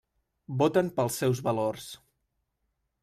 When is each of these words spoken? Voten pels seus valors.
Voten 0.61 0.89
pels 0.95 1.19
seus 1.23 1.43
valors. 1.49 1.91